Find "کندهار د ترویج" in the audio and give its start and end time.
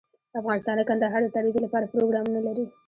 0.89-1.55